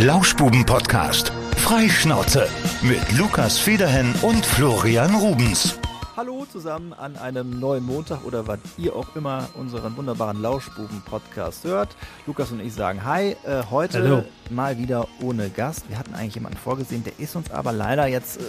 [0.00, 1.32] Lauschbuben-Podcast.
[1.56, 2.48] Freischnauze
[2.82, 5.76] mit Lukas Federhen und Florian Rubens.
[6.16, 11.96] Hallo zusammen an einem neuen Montag oder wann ihr auch immer unseren wunderbaren Lauschbuben-Podcast hört.
[12.28, 13.34] Lukas und ich sagen Hi.
[13.44, 14.24] Äh, heute Hallo.
[14.50, 15.88] mal wieder ohne Gast.
[15.88, 18.42] Wir hatten eigentlich jemanden vorgesehen, der ist uns aber leider jetzt äh,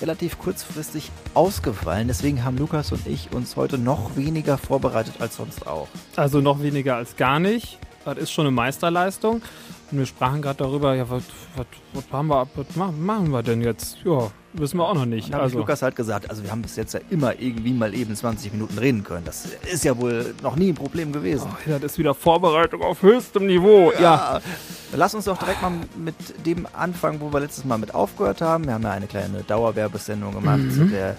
[0.00, 2.06] relativ kurzfristig ausgefallen.
[2.06, 5.88] Deswegen haben Lukas und ich uns heute noch weniger vorbereitet als sonst auch.
[6.14, 7.80] Also noch weniger als gar nicht.
[8.04, 9.42] Das ist schon eine Meisterleistung.
[9.90, 11.22] Und wir sprachen gerade darüber, ja, was,
[11.56, 13.96] was, was, haben wir, was machen wir denn jetzt?
[14.04, 15.28] Ja, wissen wir auch noch nicht.
[15.28, 18.14] Ich Also, Lukas halt gesagt, also wir haben bis jetzt ja immer irgendwie mal eben
[18.14, 19.24] 20 Minuten reden können.
[19.24, 21.48] Das ist ja wohl noch nie ein Problem gewesen.
[21.50, 23.92] oh, ja, das ist wieder Vorbereitung auf höchstem Niveau.
[23.94, 24.00] Ja.
[24.00, 24.40] Ja,
[24.94, 26.14] lass uns doch direkt mal mit
[26.46, 28.66] dem anfangen, wo wir letztes Mal mit aufgehört haben.
[28.66, 30.70] Wir haben ja eine kleine Dauerwerbesendung gemacht Mhm.
[30.70, 31.16] zu der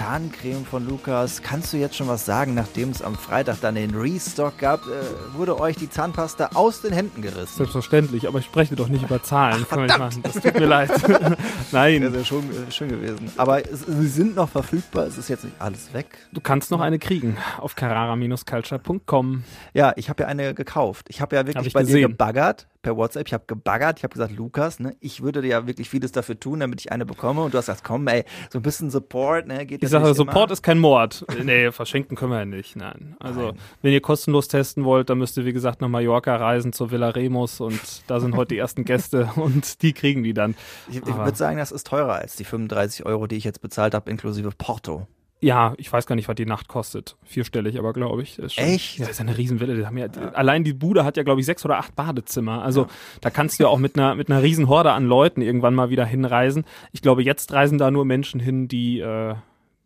[0.00, 1.42] Zahncreme von Lukas.
[1.42, 4.80] Kannst du jetzt schon was sagen, nachdem es am Freitag dann den Restock gab?
[4.86, 7.58] Äh, wurde euch die Zahnpasta aus den Händen gerissen?
[7.58, 9.66] Selbstverständlich, aber ich spreche doch nicht über Zahlen.
[9.68, 10.22] Wir nicht machen.
[10.22, 10.90] Das tut mir leid.
[11.72, 13.30] Nein, Das wäre schon äh, schön gewesen.
[13.36, 15.06] Aber es, sie sind noch verfügbar.
[15.06, 16.06] Es ist jetzt nicht alles weg.
[16.32, 19.44] du kannst noch eine kriegen auf carrara-culture.com.
[19.74, 21.08] Ja, ich habe ja eine gekauft.
[21.10, 22.08] Ich habe ja Hab wirklich ich bei dir gesehen.
[22.08, 23.26] gebaggert per WhatsApp.
[23.26, 23.98] Ich habe gebaggert.
[23.98, 26.92] Ich habe gesagt, Lukas, ne, ich würde dir ja wirklich vieles dafür tun, damit ich
[26.92, 27.42] eine bekomme.
[27.42, 30.36] Und du hast gesagt, komm, ey, so ein bisschen Support, ne, geht Ich sage, Support
[30.48, 30.52] immer.
[30.52, 31.24] ist kein Mord.
[31.42, 32.76] Nee, verschenken können wir ja nicht.
[32.76, 33.16] Nein.
[33.18, 33.58] Also, Nein.
[33.82, 37.10] wenn ihr kostenlos testen wollt, dann müsst ihr, wie gesagt, nach Mallorca reisen zur Villa
[37.10, 40.54] Remus und da sind heute die ersten Gäste und die kriegen die dann.
[40.88, 43.94] Ich, ich würde sagen, das ist teurer als die 35 Euro, die ich jetzt bezahlt
[43.94, 45.06] habe, inklusive Porto.
[45.42, 47.16] Ja, ich weiß gar nicht, was die Nacht kostet.
[47.24, 48.38] Vierstellig, aber glaube ich.
[48.38, 48.98] Ist schon, Echt?
[48.98, 49.74] Ja, das ist ja eine Riesenwelle.
[49.74, 52.62] Die haben ja, Allein die Bude hat ja, glaube ich, sechs oder acht Badezimmer.
[52.62, 52.88] Also
[53.22, 55.88] da kannst du ja auch mit einer, mit einer riesen Horde an Leuten irgendwann mal
[55.88, 56.64] wieder hinreisen.
[56.92, 59.34] Ich glaube, jetzt reisen da nur Menschen hin, die, äh,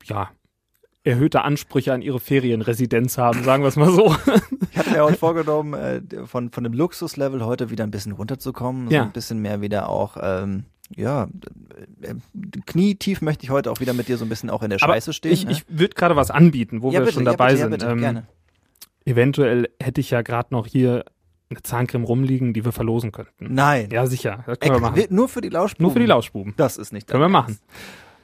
[0.04, 0.30] ja,
[1.04, 4.14] erhöhte Ansprüche an ihre Ferienresidenz haben, sagen wir es mal so.
[4.72, 8.88] Ich hatte mir heute vorgenommen, äh, von, von dem Luxuslevel heute wieder ein bisschen runterzukommen.
[8.88, 9.02] So Ja.
[9.04, 11.28] ein bisschen mehr wieder auch, ähm, ja,
[12.02, 12.14] äh,
[12.66, 14.94] knietief möchte ich heute auch wieder mit dir so ein bisschen auch in der Aber
[14.94, 15.32] Scheiße stehen.
[15.32, 15.52] ich, ne?
[15.52, 17.70] ich würde gerade was anbieten, wo ja, wir bitte, schon ja, dabei bitte, sind.
[17.70, 18.26] Ja, bitte, Ähm, gerne.
[19.06, 21.04] Eventuell hätte ich ja gerade noch hier
[21.50, 23.52] eine Zahncreme rumliegen, die wir verlosen könnten.
[23.52, 23.90] Nein.
[23.92, 24.44] Ja, sicher.
[24.46, 25.04] Das können wir machen.
[25.10, 25.82] Nur für die Lauschbuben.
[25.82, 26.54] Nur für die Lauschbuben.
[26.56, 27.58] Das ist nicht Können wir machen.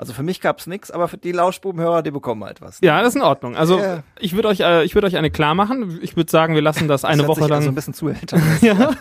[0.00, 2.78] Also für mich gab's nix, aber für die Lauschbubenhörer, die bekommen halt was.
[2.80, 3.54] Ja, das ist in Ordnung.
[3.54, 4.02] Also Ja.
[4.18, 5.98] ich würde euch, äh, ich würde euch eine klar machen.
[6.00, 7.74] Ich würde sagen, wir lassen das eine das hört Woche sich also ein lang.
[7.74, 8.40] bisschen zu älter.
[8.62, 8.92] ja.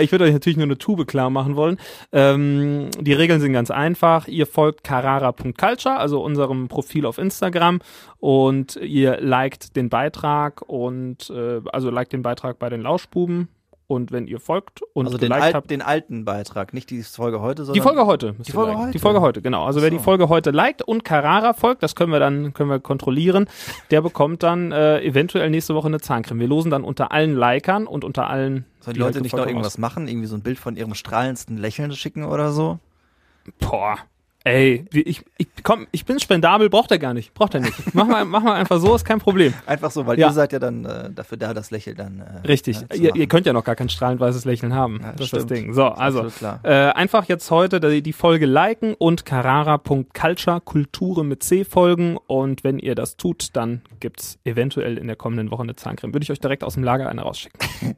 [0.00, 1.76] ich würde euch natürlich nur eine Tube klar machen wollen.
[2.12, 4.26] Ähm, die Regeln sind ganz einfach.
[4.26, 7.80] Ihr folgt carara.culture, also unserem Profil auf Instagram,
[8.18, 13.48] und ihr liked den Beitrag und äh, also liked den Beitrag bei den Lauschbuben.
[13.86, 17.40] Und wenn ihr folgt und Also den, alt, habt, den alten Beitrag, nicht die Folge
[17.40, 18.34] heute, Die sondern Folge heute.
[18.46, 18.92] Die Folge heute?
[18.92, 19.66] Die Folge heute, genau.
[19.66, 19.98] Also wer So.
[19.98, 23.46] die Folge heute liked und Carrara folgt, das können wir dann können wir kontrollieren,
[23.90, 26.40] der bekommt dann äh, eventuell nächste Woche eine Zahncreme.
[26.40, 29.46] Wir losen dann unter allen Likern und unter allen Sollen die halt Leute nicht noch
[29.46, 30.08] irgendwas machen?
[30.08, 32.64] Irgendwie so ein Bild von ihrem strahlendsten Lächeln schicken oder so?
[32.64, 33.70] aus.
[33.70, 33.98] Boah.
[34.46, 37.32] Ey, ich, ich, komm, ich bin spendabel, braucht er gar nicht.
[37.32, 37.94] Braucht er nicht.
[37.94, 39.54] Mach mal, mach mal einfach so, ist kein Problem.
[39.64, 40.26] Einfach so, weil Ja.
[40.28, 42.20] ihr seid ja dann äh, dafür da, das Lächeln dann.
[42.20, 42.78] Äh, Richtig.
[42.78, 45.00] zu ihr, ihr könnt ja noch gar kein strahlend weißes Lächeln haben.
[45.02, 45.50] Ja, das ist stimmt.
[45.50, 45.72] das Ding.
[45.72, 46.26] So, also.
[46.62, 52.18] Äh, einfach jetzt heute die, die Folge liken und carrara.culture, Kulture mit C folgen.
[52.26, 56.12] Und wenn ihr das tut, dann gibt's eventuell in der kommenden Woche eine Zahncreme.
[56.12, 57.58] Würde ich euch direkt aus dem Lager eine rausschicken.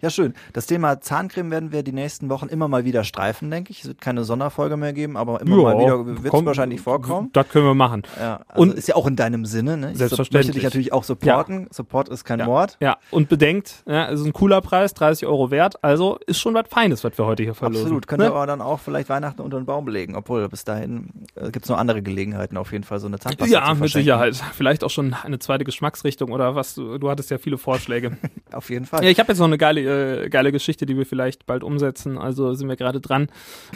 [0.00, 0.34] Ja, schön.
[0.52, 3.80] Das Thema Zahncreme werden wir die nächsten Wochen immer mal wieder streifen, denke ich.
[3.80, 7.30] Es wird keine Sonderfolge mehr geben, aber immer mal wieder wird es komm, wahrscheinlich vorkommen.
[7.32, 8.02] Das können wir machen.
[8.18, 9.76] Ja, also Und- ist ja auch in deinem Sinne.
[9.76, 9.92] Ne?
[9.92, 10.46] Ich Selbstverständlich.
[10.48, 11.68] möchte dich natürlich auch supporten.
[11.70, 12.46] Support ist kein Ja.
[12.46, 12.76] Mord.
[12.80, 15.82] Ja, und bedenkt, ja, es ist ein cooler Preis, 30 Euro wert.
[15.82, 17.82] Also ist schon was Feines, was wir heute hier verlosen.
[17.86, 18.06] Absolut.
[18.06, 18.34] Könnt ihr Ne?
[18.34, 20.16] aber dann auch vielleicht Weihnachten unter den Baum legen.
[20.16, 23.52] Obwohl, bis dahin äh, gibt es noch andere Gelegenheiten, auf jeden Fall so eine Zahnpasta
[23.52, 23.90] Ja, mit.
[23.90, 24.36] Sicherheit.
[24.54, 26.74] Vielleicht auch schon eine zweite Geschmacksrichtung oder was.
[26.74, 28.16] Du, du hattest ja viele Vorschläge.
[28.52, 29.02] Auf jeden Fall.
[29.04, 32.16] Ja, ich habe jetzt noch eine geile, äh, geile Geschichte, die wir vielleicht bald umsetzen.
[32.18, 33.28] Also sind wir gerade dran.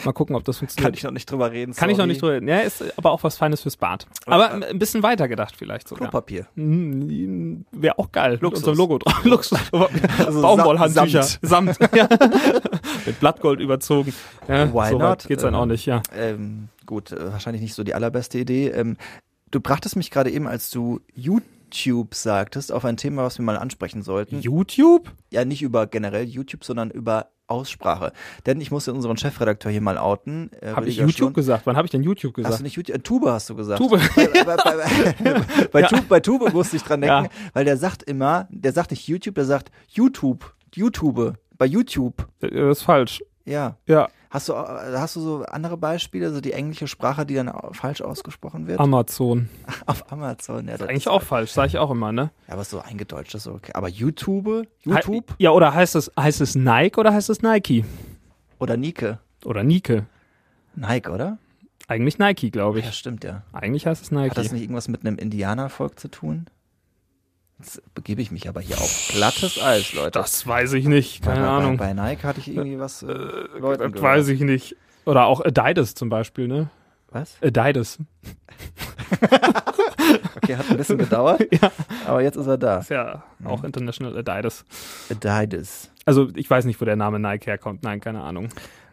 [0.05, 0.85] Mal gucken, ob das funktioniert.
[0.85, 1.73] Kann ich noch nicht drüber reden.
[1.73, 2.41] Kann ich noch nicht drüber.
[2.43, 4.07] Ja, ist aber auch was Feines fürs Bad.
[4.25, 6.09] Aber ein ein bisschen weiter gedacht vielleicht sogar.
[6.09, 6.47] Klopapier.
[6.55, 8.39] Wäre auch geil.
[8.41, 8.61] Luxus.
[8.61, 9.23] Mit unserem Logo drauf.
[9.23, 9.59] Luxus.
[10.17, 11.23] Also Baumwollhandtücher.
[11.23, 11.75] Samt.
[11.75, 11.93] Samt.
[11.95, 12.07] ja.
[13.05, 14.13] Mit Blattgold überzogen.
[14.47, 15.27] Ja, Why so not?
[15.27, 16.01] Geht's dann auch Ähm, nicht, ja.
[16.15, 18.69] Ähm, gut, äh, wahrscheinlich nicht so die allerbeste Idee.
[18.69, 18.97] Ähm,
[19.51, 23.57] du brachtest mich gerade eben, als du YouTube sagtest, auf ein Thema, was wir mal
[23.57, 24.39] ansprechen sollten.
[24.41, 25.11] YouTube?
[25.29, 28.11] ja, nicht über generell YouTube, sondern über Aussprache.
[28.45, 30.49] Denn ich musste unseren Chefredakteur hier mal outen.
[30.61, 31.33] Äh, Habe ich YouTube Schlund.
[31.35, 31.65] gesagt?
[31.67, 32.59] Wann habe ich denn YouTube Hast gesagt?
[32.59, 32.95] du nicht YouTube?
[32.95, 33.77] Äh, Tube hast du gesagt.
[33.79, 33.99] Tube.
[34.15, 35.87] Bei, bei, bei, bei, Ja.
[35.87, 37.29] Tube, bei Tube musste ich dran denken, Ja.
[37.53, 40.53] weil der sagt immer, der sagt nicht YouTube, der sagt YouTube.
[40.73, 41.35] YouTube.
[41.57, 42.27] Bei YouTube.
[42.41, 43.21] Äh, Das ist falsch.
[43.45, 43.75] Ja.
[43.85, 44.09] Ja.
[44.31, 44.55] Hast du, äh,
[44.97, 48.79] hast du so andere Beispiele, so die englische Sprache, die dann falsch ausgesprochen wird?
[48.79, 49.49] Amazon.
[49.85, 50.77] Auf Amazon, ja.
[50.77, 52.31] Das Eigentlich ist, auch falsch, sage ich auch immer, ne?
[52.47, 53.73] Ja, aber so eingedeutscht ist so okay.
[53.75, 54.67] Aber YouTube?
[54.83, 55.35] YouTube?
[55.37, 57.83] Ja, oder heißt es, heißt es Nike oder heißt es Nike?
[58.57, 59.17] Oder Nike.
[59.43, 60.03] Oder Nike.
[60.75, 61.37] Nike, oder?
[61.89, 62.95] Eigentlich Nike, glaube Ja, ich.
[62.95, 63.43] stimmt ja.
[63.51, 64.29] Eigentlich heißt es Nike.
[64.29, 66.45] Hat das nicht irgendwas mit einem Indianervolk zu tun?
[67.61, 70.17] Jetzt begebe ich mich aber hier auf glattes Eis, Leute.
[70.17, 71.77] Das weiß ich nicht, keine bei, Ahnung.
[71.77, 73.03] Bei, bei Nike hatte ich irgendwie was.
[73.03, 74.75] Äh, Leuten das weiß ich nicht.
[75.05, 76.69] Oder auch Adidas zum Beispiel, ne?
[77.11, 77.37] Was?
[77.41, 77.99] Adidas.
[80.43, 81.71] Okay, hat ein bisschen gedauert, Ja.
[82.07, 82.79] aber jetzt ist er da.
[82.79, 84.65] Ist ja auch International Adidas.
[85.09, 85.91] Adidas.
[86.05, 87.83] Also ich weiß nicht, wo der Name Nike herkommt.
[87.83, 88.49] Nein, keine Ahnung.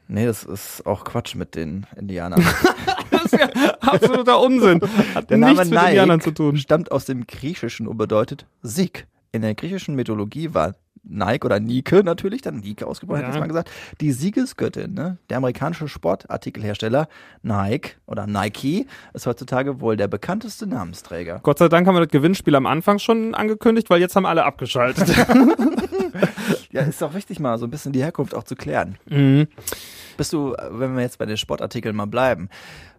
[0.07, 2.45] Nee, das ist auch Quatsch mit den Indianern.
[3.31, 4.81] Das ist ja absoluter Unsinn.
[5.15, 6.57] Hat Der Name nichts mit Indianern zu Nike tun.
[6.57, 9.07] stammt aus dem Griechischen und bedeutet Sieg.
[9.33, 10.75] In der griechischen Mythologie war
[11.11, 13.31] Nike oder Nike natürlich, dann Nike ausgebrochen, Ja.
[13.33, 13.39] ja.
[13.41, 13.71] mal gesagt,
[14.01, 14.93] die Siegesgöttin.
[14.95, 15.17] Ne?
[15.31, 17.09] Der amerikanische Sportartikelhersteller
[17.43, 21.41] Nike oder Nike ist heutzutage wohl der bekannteste Namensträger.
[21.43, 24.45] Gott sei Dank haben wir das Gewinnspiel am Anfang schon angekündigt, weil jetzt haben alle
[24.45, 25.09] abgeschaltet.
[26.71, 28.99] Ja, ist doch wichtig, mal so ein bisschen die Herkunft auch zu klären.
[29.07, 29.49] mhm.
[30.17, 32.49] Bist du, wenn wir jetzt bei den Sportartikeln mal bleiben,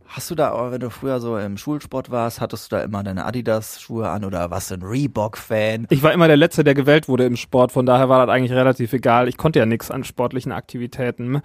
[0.10, 3.04] hast du da, auch, wenn du früher so im Schulsport warst, hattest du da immer
[3.04, 5.88] deine Adidas-Schuhe an oder warst du ein Reebok-Fan?
[5.90, 8.52] Ich war immer der Letzte, der gewählt wurde im Sport, von daher war das eigentlich
[8.52, 9.28] relativ egal.
[9.28, 11.42] Ich konnte ja nichts an sportlichen Aktivitäten.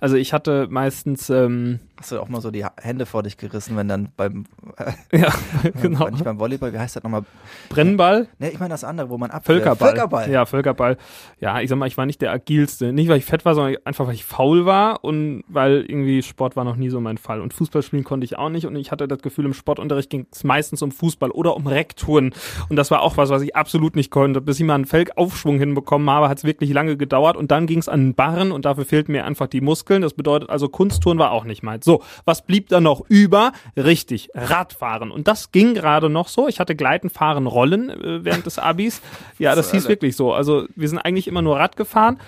[0.00, 3.74] Also ich hatte meistens, ähm, Hast du auch mal so die Hände vor dich gerissen,
[3.76, 4.44] wenn dann beim,
[4.76, 5.32] äh, ja,
[5.82, 7.22] genau, nicht beim Volleyball, wie heißt das nochmal?
[7.70, 9.88] Brennball, Ne, ich meine das andere, wo man ab Völkerball.
[9.88, 10.30] Völkerball.
[10.30, 10.98] Ja, Völkerball.
[11.40, 12.92] Ja, ich sag mal, ich war nicht der agilste.
[12.92, 16.54] Nicht, weil ich fett war, sondern einfach, weil ich faul war und weil irgendwie Sport
[16.54, 17.40] war noch nie so mein Fall.
[17.40, 20.26] Und Fußball spielen konnte ich auch nicht und ich hatte das Gefühl, im Sportunterricht ging
[20.32, 22.32] es meistens um Fußball oder um Rekturen.
[22.70, 24.40] Und das war auch was, was ich absolut nicht konnte.
[24.40, 27.80] Bis ich mal einen Felgaufschwung hinbekommen habe, hat es wirklich lange gedauert und dann ging
[27.80, 30.00] es an den Barren und dafür fehlten mir einfach die Muskeln.
[30.00, 31.84] Das bedeutet also, Kunsttouren war auch nicht meins.
[31.84, 33.52] So, was blieb da noch über?
[33.76, 35.10] Richtig, Radfahren.
[35.10, 36.48] Und das ging gerade noch so.
[36.48, 39.02] Ich hatte Gleiten, Fahren, Rollen äh, während des Abis.
[39.38, 40.32] Ja, das hieß wirklich so.
[40.32, 42.18] Also wir sind eigentlich immer nur Rad gefahren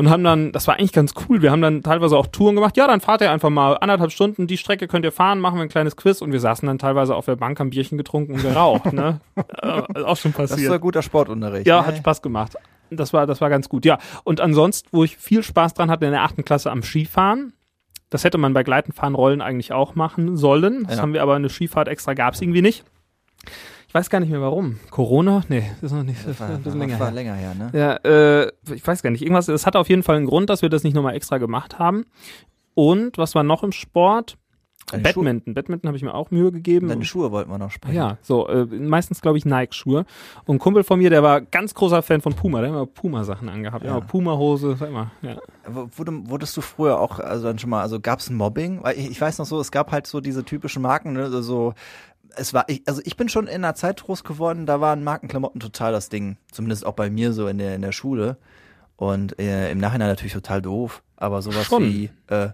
[0.00, 2.76] und haben dann, das war eigentlich ganz cool, wir haben dann teilweise auch Touren gemacht.
[2.78, 5.62] Ja, dann fahrt ihr einfach mal anderthalb Stunden, die Strecke könnt ihr fahren, machen wir
[5.62, 8.42] ein kleines Quiz und wir saßen dann teilweise auf der Bank, haben Bierchen getrunken und
[8.42, 8.92] geraucht.
[8.94, 9.20] ne?
[9.62, 10.72] äh, auch schon Das ist passiert.
[10.72, 11.66] so guter Sportunterricht.
[11.66, 11.86] Ja, ne?
[11.88, 12.56] hat Spaß gemacht.
[12.90, 13.84] Das war, das war ganz gut.
[13.84, 17.52] Ja, und ansonsten, wo ich viel Spaß dran hatte in der achten Klasse am Skifahren.
[18.08, 20.84] Das hätte man bei Gleitenfahren, Rollen eigentlich auch machen sollen.
[20.88, 21.02] Das Ja.
[21.02, 22.84] haben wir aber eine Skifahrt extra gab es irgendwie nicht.
[23.90, 24.78] Ich weiß gar nicht mehr warum.
[24.90, 25.42] Corona?
[25.48, 27.14] Nee, das ist noch nicht, das war, ein bisschen war, länger war her.
[27.14, 27.70] länger her, ne?
[27.72, 29.20] Ja, äh, ich weiß gar nicht.
[29.22, 31.80] Irgendwas, es hat auf jeden Fall einen Grund, dass wir das nicht nochmal extra gemacht
[31.80, 32.04] haben.
[32.74, 34.38] Und was war noch im Sport?
[34.92, 35.54] Deine Badminton.
[35.54, 36.88] Badminton habe ich mir auch Mühe gegeben.
[36.88, 37.96] Deine Schuhe wollten wir noch sprechen.
[37.96, 40.04] Ja, so, äh, meistens glaube ich Nike-Schuhe.
[40.46, 42.86] Und ein Kumpel von mir, der war ganz großer Fan von Puma, der hat immer
[42.86, 43.84] Puma-Sachen angehabt.
[43.84, 43.98] Ja.
[43.98, 45.10] Puma-Hose, sag mal.
[45.22, 45.36] Ja.
[45.66, 48.84] Wurde, wurdest du früher auch, also dann schon mal, also gab es Mobbing?
[48.84, 51.42] Weil ich, ich weiß noch so, es gab halt so diese typischen Marken, ne, also
[51.42, 51.74] so,
[52.36, 55.60] es war, ich, also ich bin schon in einer Zeit groß geworden, da waren Markenklamotten
[55.60, 56.36] total das Ding.
[56.52, 58.36] Zumindest auch bei mir so in der, in der Schule.
[58.96, 61.02] Und äh, im Nachhinein natürlich total doof.
[61.16, 61.84] Aber sowas Schon.
[61.84, 62.50] wie, äh,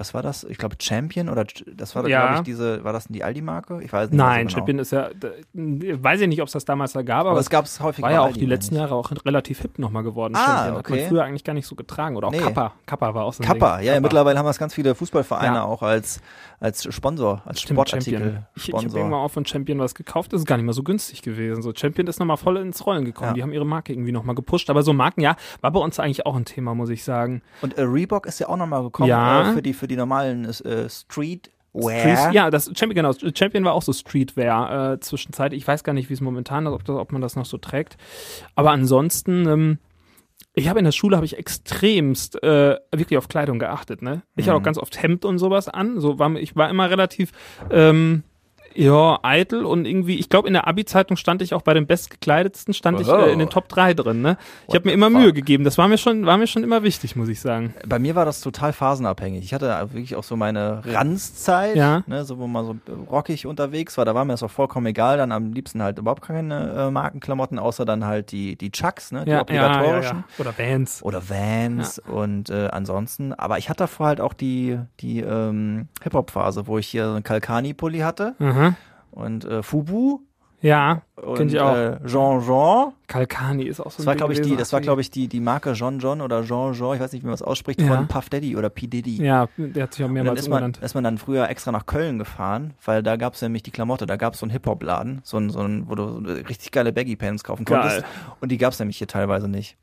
[0.00, 0.44] was war das?
[0.44, 1.44] Ich glaube Champion oder
[1.76, 2.20] das war, Ja.
[2.28, 3.82] glaube ich, diese, war das denn die Aldi-Marke?
[3.82, 4.16] Ich weiß nicht.
[4.18, 4.58] Nein, so genau.
[4.58, 7.40] Champion ist ja, da, weiß ich nicht, ob es das damals da gab, aber, Aber
[7.40, 8.74] es gab es häufig war ja auch Aldi, die letzten.
[8.76, 10.34] Jahre auch relativ hip nochmal geworden.
[10.36, 10.72] Ah, Champion.
[10.72, 11.00] Hat okay.
[11.00, 12.16] man früher eigentlich gar nicht so getragen.
[12.16, 12.38] Oder auch Nee.
[12.38, 12.72] Kappa.
[12.86, 13.86] Kappa war auch so ein Kappa, Ding.
[13.88, 15.64] ja, ja, mittlerweile haben wir es ganz viele Fußballvereine Ja.
[15.64, 16.20] auch als,
[16.60, 18.20] als Sponsor, als Stimmt, Sportartikel.
[18.20, 18.46] Champion.
[18.56, 20.82] Ich, ich habe irgendwann auch von Champion was gekauft, das ist gar nicht mal so
[20.82, 21.62] günstig gewesen.
[21.62, 23.28] So Champion ist nochmal voll ins Rollen gekommen.
[23.30, 23.34] Ja.
[23.34, 24.70] Die haben ihre Marke irgendwie nochmal gepusht.
[24.70, 27.42] Aber so Marken, ja, war bei uns eigentlich auch ein Thema, muss ich sagen.
[27.60, 29.50] Und äh, Reebok ist ja auch nochmal gekommen Ja.
[29.50, 32.16] äh, für die für die normalen äh, Streetwear.
[32.16, 33.12] Street, ja, das Champion, genau.
[33.34, 35.52] Champion war auch so Streetwear äh, zwischenzeit.
[35.52, 37.58] Ich weiß gar nicht, wie es momentan ist, ob, das, ob man das noch so
[37.58, 37.96] trägt.
[38.54, 39.78] Aber ansonsten, ähm,
[40.54, 44.02] ich habe in der Schule habe ich extremst äh, wirklich auf Kleidung geachtet.
[44.02, 46.00] Ne, ich hatte auch ganz oft Hemd und sowas an.
[46.00, 47.32] So war ich war immer relativ
[47.70, 48.24] ähm,
[48.74, 52.72] ja, eitel und irgendwie, ich glaube, in der Abi-Zeitung stand ich auch bei den bestgekleidetsten,
[52.74, 53.26] stand ich Wow.
[53.26, 54.36] äh, in den Top 3 drin, ne?
[54.68, 55.20] Ich habe mir immer fuck?
[55.20, 55.64] Mühe gegeben.
[55.64, 57.74] Das war mir schon, war mir schon immer wichtig, muss ich sagen.
[57.86, 59.44] Bei mir war das total phasenabhängig.
[59.44, 62.02] Ich hatte wirklich auch so meine Ranzzeit, Ja.
[62.06, 62.76] ne, so wo man so
[63.10, 64.04] rockig unterwegs war.
[64.04, 65.16] Da war mir das auch vollkommen egal.
[65.18, 69.24] Dann am liebsten halt überhaupt keine äh, Markenklamotten, außer dann halt die die Chucks, ne,
[69.24, 70.24] die obligatorischen.
[70.38, 71.02] Oder Vans.
[71.02, 73.32] Oder Vans und äh, ansonsten.
[73.34, 77.24] Aber ich hatte davor halt auch die, die ähm, Hip-Hop-Phase, wo ich hier so einen
[77.24, 78.59] Kalkani-Pulli hatte Mhm.
[79.10, 80.20] Und äh, Fubu
[80.62, 81.02] Ja,
[81.36, 81.74] kenn ich auch.
[81.74, 82.92] Äh, Jean Jean.
[83.06, 85.10] Kalkani ist auch so Das ein war, Ding glaube ich, die, das war, glaube ich,
[85.10, 87.80] die, die Marke Jean John oder Jean Jean, ich weiß nicht, wie man es ausspricht,
[87.80, 87.88] Ja.
[87.96, 88.86] von Puff Daddy oder P.
[88.86, 89.24] Diddy.
[89.24, 90.78] Ja, der hat sich auch mehrmals umgenannt.
[90.78, 94.06] ist man dann früher extra nach Köln gefahren, weil da gab es nämlich die Klamotte,
[94.06, 96.04] da gab es so einen Hip-Hop-Laden, so ein, so ein, wo du
[96.48, 98.00] richtig geile Baggy-Pants kaufen konntest.
[98.02, 98.04] Geil.
[98.40, 99.76] Und die gab es nämlich hier teilweise nicht.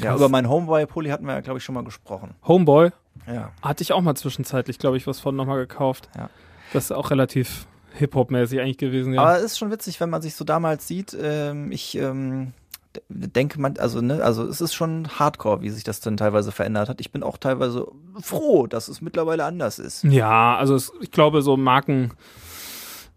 [0.00, 2.34] Ja, über meinen Homeboy-Pulli hatten wir ja, glaube ich, schon mal gesprochen.
[2.48, 2.90] Homeboy
[3.28, 3.50] Ja.
[3.62, 6.08] hatte ich auch mal zwischenzeitlich, glaube ich, was von nochmal gekauft.
[6.16, 6.30] Ja.
[6.72, 9.22] Das ist auch relativ Hip-Hop-mäßig eigentlich gewesen, ja.
[9.22, 11.16] Aber es ist schon witzig, wenn man sich so damals sieht.
[11.20, 12.52] Ähm, ich ähm,
[13.08, 16.88] denke man, also ne, also es ist schon Hardcore, wie sich das dann teilweise verändert
[16.88, 17.00] hat.
[17.00, 17.86] Ich bin auch teilweise
[18.20, 20.04] froh, dass es mittlerweile anders ist.
[20.04, 22.12] Ja, also es, ich glaube, so Marken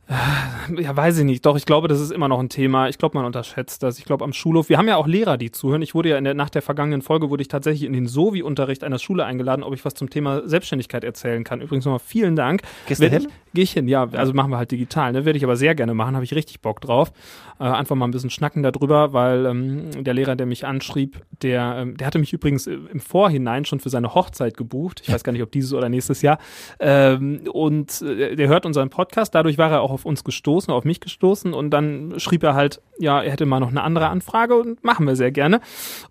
[0.09, 1.45] ja, weiß ich nicht.
[1.45, 2.87] Doch, ich glaube, das ist immer noch ein Thema.
[2.87, 3.99] Ich glaube, man unterschätzt das.
[3.99, 5.81] Ich glaube, am Schulhof, wir haben ja auch Lehrer, die zuhören.
[5.81, 8.85] Ich wurde ja in der, nach der vergangenen Folge, wurde ich tatsächlich in den Sovi-Unterricht
[8.85, 11.59] einer Schule eingeladen, ob ich was zum Thema Selbstständigkeit erzählen kann.
[11.59, 12.61] Übrigens nochmal vielen Dank.
[12.87, 13.27] Gehst du hin?
[13.53, 14.07] Gehe ich hin, ja.
[14.13, 15.11] Also machen wir halt digital.
[15.11, 15.25] Ne?
[15.25, 17.11] Werde ich aber sehr gerne machen, habe ich richtig Bock drauf.
[17.59, 21.77] Äh, einfach mal ein bisschen schnacken darüber, weil ähm, der Lehrer, der mich anschrieb, der,
[21.79, 25.01] ähm, der hatte mich übrigens im Vorhinein schon für seine Hochzeit gebucht.
[25.03, 26.37] Ich weiß gar nicht, ob dieses oder nächstes Jahr.
[26.79, 29.33] Ähm, und äh, der hört unseren Podcast.
[29.33, 32.81] Dadurch war er auch auf uns gestoßen auf mich gestoßen und dann schrieb er halt,
[32.99, 35.61] ja, er hätte mal noch eine andere Anfrage und machen wir sehr gerne.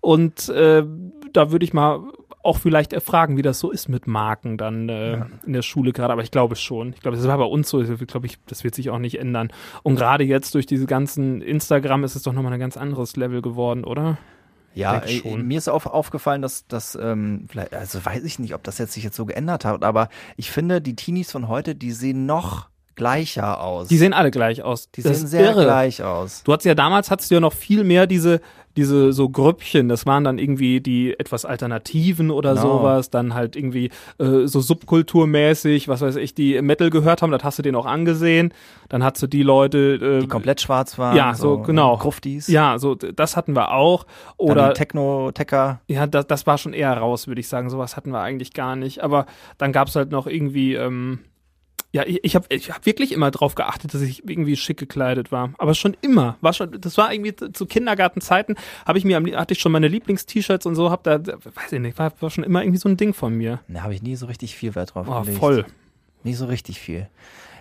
[0.01, 0.83] Und äh,
[1.33, 2.01] da würde ich mal
[2.47, 5.27] auch vielleicht erfragen, wie das so ist mit Marken dann äh, ja.
[5.45, 6.13] in der Schule gerade.
[6.13, 6.93] Aber ich glaube schon.
[6.93, 7.81] Ich glaube, das war bei uns so.
[7.81, 9.49] Ich glaube, ich, das wird sich auch nicht ändern.
[9.83, 13.41] Und gerade jetzt durch diese ganzen Instagram ist es doch nochmal ein ganz anderes Level
[13.41, 14.17] geworden, oder?
[14.73, 18.63] Ja, äh, mir ist auch aufgefallen, dass das, ähm, vielleicht, also weiß ich nicht, ob
[18.63, 21.91] das jetzt sich jetzt so geändert hat, aber ich finde, die Teenies von heute, die
[21.91, 23.87] sehen noch gleicher aus.
[23.87, 24.91] Die sehen alle gleich aus.
[24.91, 25.63] Die das sehen sehr irre.
[25.63, 26.43] gleich aus.
[26.43, 28.41] Du hattest ja damals hattest du ja noch viel mehr diese
[28.77, 32.77] diese so Grüppchen, das waren dann irgendwie die etwas Alternativen oder genau.
[32.77, 33.89] sowas, dann halt irgendwie
[34.19, 37.87] äh, so subkulturmäßig, was weiß ich, die Metal gehört haben, das hast du denen auch
[37.87, 38.53] angesehen.
[38.87, 42.47] Dann hast du die Leute, äh, die komplett schwarz waren, ja, so, so genau, Gruftis.
[42.47, 44.05] Ja, so das hatten wir auch
[44.37, 45.81] oder Techno Tecker.
[45.87, 47.71] Ja, das, das war schon eher raus, würde ich sagen.
[47.71, 49.03] Sowas hatten wir eigentlich gar nicht.
[49.03, 49.25] Aber
[49.57, 51.19] dann gab's halt noch irgendwie ähm,
[51.91, 55.31] ja, ich, ich habe ich hab wirklich immer drauf geachtet, dass ich irgendwie schick gekleidet
[55.31, 55.53] war.
[55.57, 56.37] Aber schon immer.
[56.41, 60.65] War schon, das war irgendwie zu Kindergartenzeiten, habe ich mir hatte ich schon meine Lieblings-T-Shirts
[60.65, 63.13] und so, hab da, weiß ich nicht, war, war schon immer irgendwie so ein Ding
[63.13, 63.61] von mir.
[63.67, 65.39] Da habe ich nie so richtig viel Wert drauf oh, gelegt.
[65.39, 65.65] Voll.
[66.23, 67.07] Nie so richtig viel.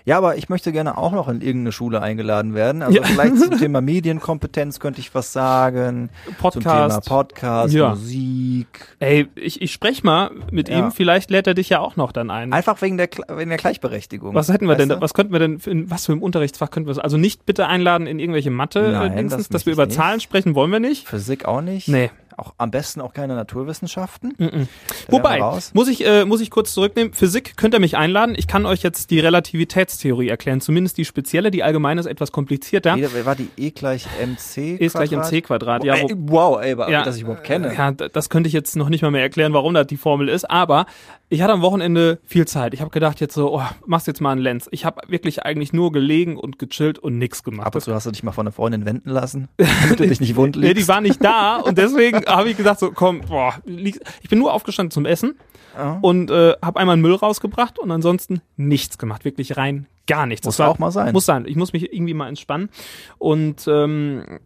[0.07, 2.83] Ja, aber ich möchte gerne auch noch in irgendeine Schule eingeladen werden.
[2.83, 3.03] Also ja.
[3.03, 6.11] vielleicht zum Thema Medienkompetenz könnte ich was sagen.
[6.39, 6.53] Podcast.
[6.53, 7.91] Zum Thema Podcast, ja.
[7.91, 8.87] Musik.
[9.01, 10.79] Ey, ich, ich spreche mal mit ja.
[10.79, 10.93] ihm.
[10.93, 12.53] Vielleicht lädt er dich ja auch noch dann ein.
[12.53, 14.33] Einfach wegen der, wegen der Gleichberechtigung.
[14.33, 15.01] Was hätten wir denn, du?
[15.01, 18.07] was könnten wir denn, in, was für ein Unterrichtsfach könnten wir, also nicht bitte einladen
[18.07, 19.97] in irgendwelche Mathe, Nein, das dass wir über nicht.
[19.97, 21.09] Zahlen sprechen, wollen wir nicht.
[21.09, 21.89] Physik auch nicht.
[21.89, 24.35] Nee auch am besten auch keine Naturwissenschaften.
[24.39, 24.67] Mm -mm.
[25.09, 25.41] Wobei,
[25.73, 28.35] muss ich, äh, muss ich kurz zurücknehmen, Physik könnt ihr mich einladen.
[28.37, 32.97] Ich kann euch jetzt die Relativitätstheorie erklären, zumindest die spezielle, die allgemeine ist etwas komplizierter.
[32.97, 35.97] Wie war die E gleich mc E ist gleich mc Quadrat, ja.
[36.03, 37.75] Wo, wow, ey, ja, dass ich überhaupt kenne.
[37.75, 40.49] Ja, das könnte ich jetzt noch nicht mal mehr erklären, warum das die Formel ist,
[40.51, 40.87] aber
[41.29, 42.73] ich hatte am Wochenende viel Zeit.
[42.73, 44.69] Ich habe gedacht jetzt so, oh, machst jetzt mal einen Lenz.
[44.71, 47.67] Ich habe wirklich eigentlich nur gelegen und gechillt und nichts gemacht.
[47.67, 50.37] Aber du hast du dich mal von einer Freundin wenden lassen, damit du dich nicht
[50.37, 50.69] wund liegst.
[50.69, 54.39] Nee, die war nicht da und deswegen habe ich gesagt so, komm, boah, ich bin
[54.39, 55.39] nur aufgestanden zum Essen
[55.77, 55.99] ja.
[56.03, 60.47] und äh, habe einmal Müll rausgebracht und ansonsten nichts gemacht, wirklich rein gar nichts.
[60.47, 61.13] Muss war, auch mal sein.
[61.13, 61.47] Muss sein.
[61.47, 62.71] Ich muss mich irgendwie mal entspannen
[63.19, 64.39] und ähm,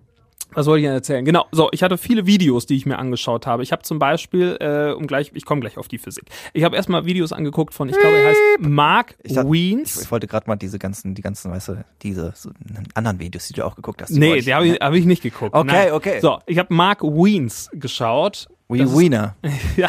[0.53, 1.25] was wollte ich denn erzählen?
[1.25, 3.63] Genau, so, ich hatte viele Videos, die ich mir angeschaut habe.
[3.63, 6.25] Ich habe zum Beispiel, äh, um gleich, ich komme gleich auf die Physik.
[6.53, 9.97] Ich habe erstmal Videos angeguckt von, ich glaube, er heißt Mark ich sag, Weens.
[9.97, 12.51] Ich, ich, wollte gerade mal diese ganzen, die ganzen, weißt du, diese so,
[12.95, 14.11] anderen Videos, die du auch geguckt hast.
[14.11, 15.55] Nee, die habe ich, hab ich nicht geguckt.
[15.55, 15.93] Okay, Nein.
[15.93, 16.21] okay.
[16.21, 18.49] So, ich habe Mark Weens geschaut.
[18.69, 19.35] Wee Wiener.
[19.77, 19.89] ja,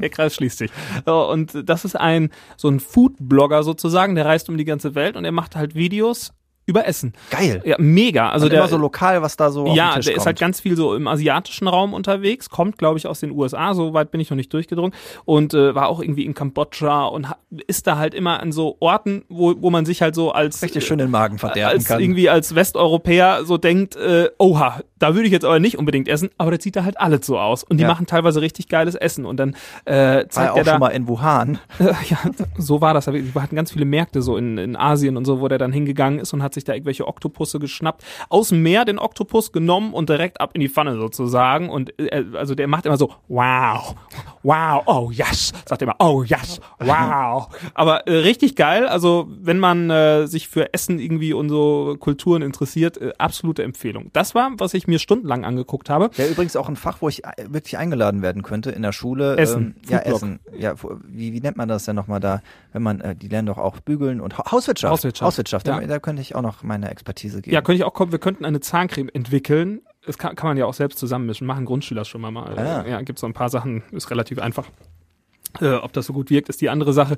[0.00, 0.70] der Kreis schließt sich.
[1.04, 5.16] So, und das ist ein, so ein Food-Blogger sozusagen, der reist um die ganze Welt
[5.16, 6.32] und er macht halt Videos
[6.66, 7.12] über Essen.
[7.30, 7.62] Geil.
[7.64, 8.30] Ja, mega.
[8.30, 10.16] Also der immer so lokal, was da so Ja, der kommt.
[10.16, 13.74] ist halt ganz viel so im asiatischen Raum unterwegs, kommt glaube ich aus den USA,
[13.74, 14.94] so weit bin ich noch nicht durchgedrungen
[15.24, 17.28] und äh, war auch irgendwie in Kambodscha und
[17.66, 20.86] ist da halt immer an so Orten, wo, wo man sich halt so als richtig
[20.86, 22.00] schön den Magen verderben als kann.
[22.00, 26.30] irgendwie als Westeuropäer so denkt, äh, oha, da würde ich jetzt aber nicht unbedingt essen,
[26.38, 27.88] aber der zieht da halt alles so aus und die ja.
[27.88, 29.54] machen teilweise richtig geiles Essen und dann
[29.84, 31.58] äh, zeigt war ja auch er da, schon mal in Wuhan.
[31.78, 32.18] Äh, ja,
[32.56, 33.06] so war das.
[33.06, 36.20] Wir hatten ganz viele Märkte so in, in Asien und so, wo der dann hingegangen
[36.20, 39.92] ist und hat sich da irgendwelche Oktopus Oktopusse geschnappt, aus dem Meer den Oktopus genommen
[39.92, 41.68] und direkt ab in die Pfanne sozusagen.
[41.68, 43.94] Und äh, also der macht immer so, wow,
[44.42, 47.48] wow, oh yes, sagt immer, oh yes, wow.
[47.74, 48.86] Aber äh, richtig geil.
[48.86, 54.10] Also wenn man äh, sich für Essen irgendwie und so Kulturen interessiert, äh, absolute Empfehlung.
[54.12, 56.10] Das war, was ich mir stundenlang angeguckt habe.
[56.16, 59.36] Ja, übrigens auch ein Fach, wo ich äh, wirklich eingeladen werden könnte in der Schule.
[59.36, 59.76] Essen.
[59.84, 60.40] Ähm, ja, Essen.
[60.56, 60.74] Ja,
[61.06, 62.42] wie, wie nennt man das denn nochmal da?
[62.72, 64.92] Wenn man, äh, die lernen doch auch bügeln und Hauswirtschaft.
[64.92, 65.26] Hauswirtschaft.
[65.26, 65.66] Hauswirtschaft.
[65.66, 65.80] Ja.
[65.80, 67.52] Da, da könnte ich auch noch meine Expertise geben.
[67.52, 68.12] Ja, könnte ich auch kommen.
[68.12, 69.80] Wir könnten eine Zahncreme entwickeln.
[70.06, 71.46] Das kann, kann man ja auch selbst zusammenmischen.
[71.46, 72.30] Machen Grundschüler schon mal.
[72.30, 72.56] mal.
[72.56, 72.86] Ah.
[72.86, 74.68] Ja, gibt so ein paar Sachen, ist relativ einfach.
[75.60, 77.16] Äh, ob das so gut wirkt, ist die andere Sache,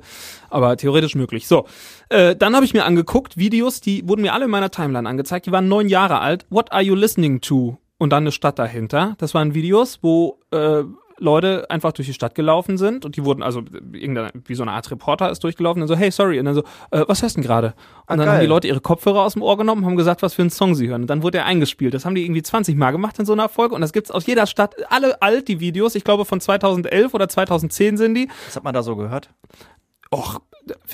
[0.49, 1.47] aber theoretisch möglich.
[1.47, 1.65] So,
[2.09, 5.47] äh, dann habe ich mir angeguckt, Videos, die wurden mir alle in meiner Timeline angezeigt,
[5.47, 6.45] die waren neun Jahre alt.
[6.49, 7.77] What are you listening to?
[7.97, 9.15] Und dann eine Stadt dahinter.
[9.17, 10.83] Das waren Videos, wo äh,
[11.19, 14.71] Leute einfach durch die Stadt gelaufen sind und die wurden, also irgendein, wie so eine
[14.71, 17.41] Art Reporter ist durchgelaufen und so, hey, sorry, und dann so, äh, was hörst du
[17.41, 17.67] denn gerade?
[17.67, 18.27] Und Ah, dann geil.
[18.29, 20.75] haben die Leute ihre Kopfhörer aus dem Ohr genommen, haben gesagt, was für einen Song
[20.75, 21.01] sie hören.
[21.01, 21.93] Und dann wurde er eingespielt.
[21.93, 24.25] Das haben die irgendwie 20 Mal gemacht in so einer Folge und das gibt's aus
[24.25, 28.27] jeder Stadt, alle alt, die Videos, ich glaube von 2011 oder 2010 sind die.
[28.45, 29.29] Was hat man da so gehört?
[30.13, 30.39] Och,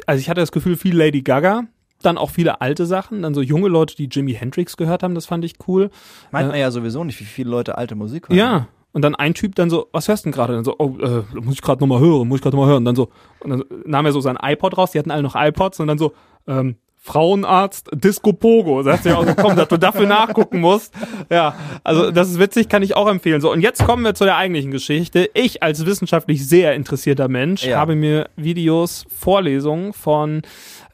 [0.08, 1.64] also ich hatte das Gefühl, viel Lady Gaga.
[2.02, 5.26] Dann auch viele alte Sachen, dann so junge Leute, die Jimi Hendrix gehört haben, das
[5.26, 5.90] fand ich cool.
[6.32, 8.38] Meint Äh, man ja sowieso nicht, wie viele Leute alte Musik hören.
[8.38, 8.68] Ja.
[8.94, 10.54] Und dann ein Typ dann so, was hörst du denn gerade?
[10.54, 12.78] Dann so, oh, äh, muss ich gerade nochmal hören, muss ich gerade nochmal hören.
[12.82, 13.10] Und dann so,
[13.40, 15.98] und dann nahm er so sein iPod raus, die hatten alle noch iPods und dann
[15.98, 16.14] so,
[16.48, 18.82] ähm, Frauenarzt, Disco Pogo.
[18.82, 20.94] Sagst du ja auch so, komm, dass du dafür nachgucken musst.
[21.30, 23.42] Ja, also das ist witzig, kann ich auch empfehlen.
[23.42, 25.30] So, und jetzt kommen wir zu der eigentlichen Geschichte.
[25.34, 27.78] Ich als wissenschaftlich sehr interessierter Mensch Ja.
[27.78, 30.44] habe mir Videos, Vorlesungen von,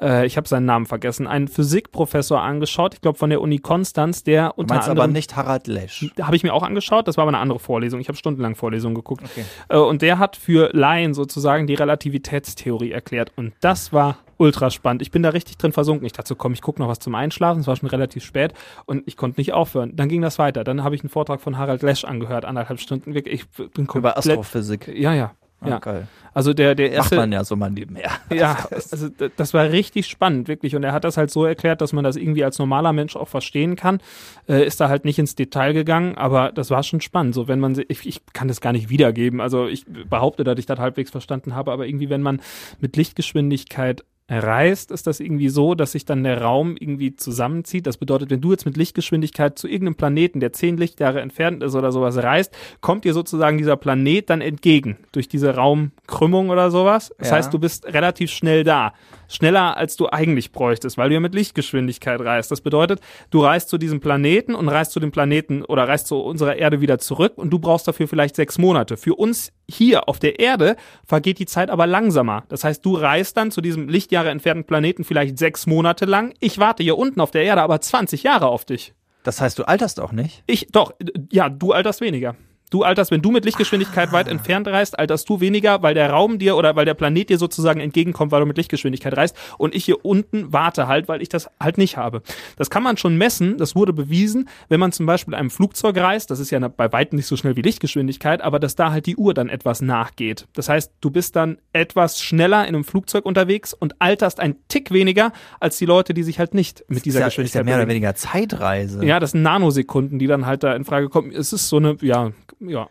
[0.02, 4.24] äh, ich habe seinen Namen vergessen, einen Physikprofessor angeschaut, ich glaube von der Uni Konstanz,
[4.24, 6.12] der unter meinst aber anderem nicht Harald Lesch.
[6.22, 8.00] habe ich mir auch angeschaut, das war aber eine andere Vorlesung.
[8.00, 9.24] Ich habe stundenlang Vorlesungen geguckt.
[9.24, 9.46] Okay.
[9.70, 13.32] Äh, und der hat für Laien sozusagen die Relativitätstheorie erklärt.
[13.36, 15.02] Und das war ultra spannend.
[15.02, 16.06] Ich bin da richtig drin versunken.
[16.06, 17.60] Ich dachte so, komm, ich gucke noch was zum Einschlafen.
[17.60, 18.54] Es war schon relativ spät
[18.86, 19.96] und ich konnte nicht aufhören.
[19.96, 20.64] Dann ging das weiter.
[20.64, 23.14] Dann habe ich einen Vortrag von Harald Lesch angehört, anderthalb Stunden.
[23.16, 24.18] Ich bin Über komplett.
[24.18, 24.88] Astrophysik.
[24.88, 25.34] Ja, ja.
[25.62, 25.80] Ah, Ja.
[25.80, 26.08] geil.
[26.34, 27.16] Also der, der Macht erste.
[27.18, 28.12] man ja so mal nebenher.
[28.34, 30.76] Ja, also das war richtig spannend, wirklich.
[30.76, 33.28] Und er hat das halt so erklärt, dass man das irgendwie als normaler Mensch auch
[33.28, 34.00] verstehen kann.
[34.48, 37.34] Äh, ist da halt nicht ins Detail gegangen, aber das war schon spannend.
[37.36, 39.42] So, wenn man, ich, ich kann das gar nicht wiedergeben.
[39.42, 42.42] Also ich behaupte, dass ich das halbwegs verstanden habe, aber irgendwie, wenn man
[42.80, 47.88] mit Lichtgeschwindigkeit reist, ist das irgendwie so, dass sich dann der Raum irgendwie zusammenzieht.
[47.88, 51.74] Das bedeutet, wenn du jetzt mit Lichtgeschwindigkeit zu irgendeinem Planeten, der zehn Lichtjahre entfernt ist
[51.76, 57.12] oder sowas reist, kommt dir sozusagen dieser Planet dann entgegen durch diese Raumkrümmung oder sowas.
[57.18, 57.38] Das Ja.
[57.38, 58.94] heißt, du bist relativ schnell da.
[59.30, 62.52] Schneller als du eigentlich bräuchtest, weil du ja mit Lichtgeschwindigkeit reist.
[62.52, 66.18] Das bedeutet, du reist zu diesem Planeten und reist zu dem Planeten oder reist zu
[66.18, 68.98] unserer Erde wieder zurück und du brauchst dafür vielleicht sechs Monate.
[68.98, 72.44] Für uns hier auf der Erde vergeht die Zeit aber langsamer.
[72.50, 76.34] Das heißt, du reist dann zu diesem Lichtjahre entfernten Planeten vielleicht sechs Monate lang.
[76.40, 78.94] Ich warte hier unten auf der Erde aber 20 Jahre auf dich.
[79.24, 80.44] Das heißt, du alterst auch nicht?
[80.48, 80.94] Ich, doch,
[81.32, 82.36] ja, du alterst weniger.
[82.70, 86.38] Du alterst, wenn du mit Lichtgeschwindigkeit weit entfernt reist, alterst du weniger, weil der Raum
[86.38, 89.36] dir oder weil der Planet dir sozusagen entgegenkommt, weil du mit Lichtgeschwindigkeit reist.
[89.58, 92.22] Und ich hier unten warte halt, weil ich das halt nicht habe.
[92.58, 93.58] Das kann man schon messen.
[93.58, 96.30] Das wurde bewiesen, wenn man zum Beispiel einem Flugzeug reist.
[96.30, 99.16] Das ist ja bei weitem nicht so schnell wie Lichtgeschwindigkeit, aber dass da halt die
[99.16, 100.48] Uhr dann etwas nachgeht.
[100.54, 104.92] Das heißt, du bist dann etwas schneller in einem Flugzeug unterwegs und alterst ein Tick
[104.92, 107.78] weniger als die Leute, die sich halt nicht mit dieser ja, ist ja Geschwindigkeit mehr
[107.78, 109.04] oder weniger Zeitreise.
[109.04, 111.32] Ja, das sind Nanosekunden, die dann halt da in Frage kommen.
[111.32, 112.88] Es ist so eine, ja, ja,